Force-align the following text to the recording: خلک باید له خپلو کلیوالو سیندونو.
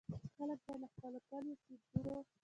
خلک 0.35 0.59
باید 0.65 0.79
له 0.81 0.87
خپلو 0.93 1.19
کلیوالو 1.29 1.53
سیندونو. 1.63 2.15